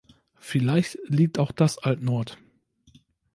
[0.39, 2.39] Vielleicht liegt auch das altnord.